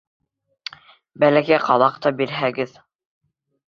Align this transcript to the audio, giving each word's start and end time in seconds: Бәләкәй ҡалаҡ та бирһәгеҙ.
Бәләкәй 1.25 1.61
ҡалаҡ 1.69 2.03
та 2.07 2.17
бирһәгеҙ. 2.25 2.77